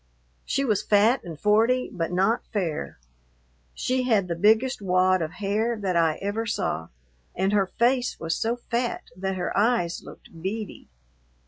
She 0.45 0.65
was 0.65 0.81
fat 0.81 1.23
and 1.23 1.39
forty, 1.39 1.91
but 1.93 2.11
not 2.11 2.47
fair. 2.51 2.97
She 3.75 4.01
had 4.09 4.27
the 4.27 4.35
biggest 4.35 4.81
wad 4.81 5.21
of 5.21 5.33
hair 5.33 5.77
that 5.79 5.95
I 5.95 6.15
ever 6.23 6.47
saw, 6.47 6.87
and 7.35 7.53
her 7.53 7.67
face 7.67 8.19
was 8.19 8.35
so 8.35 8.55
fat 8.55 9.03
that 9.15 9.35
her 9.35 9.55
eyes 9.55 10.01
looked 10.03 10.41
beady. 10.41 10.89